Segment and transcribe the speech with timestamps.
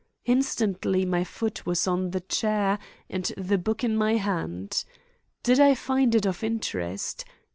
[0.25, 4.83] Instantly my foot was on the chair and the book in my hand.
[5.43, 7.23] Did I find it of interest?